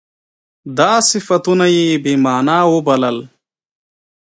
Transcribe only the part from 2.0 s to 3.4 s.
بې معنا وبلل.